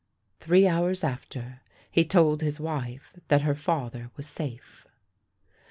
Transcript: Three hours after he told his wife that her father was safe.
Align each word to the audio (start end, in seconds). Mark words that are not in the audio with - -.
Three 0.39 0.67
hours 0.67 1.03
after 1.03 1.61
he 1.91 2.03
told 2.05 2.41
his 2.41 2.59
wife 2.59 3.13
that 3.27 3.41
her 3.43 3.53
father 3.53 4.09
was 4.17 4.25
safe. 4.25 4.87